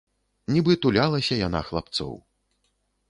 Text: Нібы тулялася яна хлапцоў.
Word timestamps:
Нібы 0.53 0.73
тулялася 0.85 1.37
яна 1.47 1.61
хлапцоў. 1.71 2.13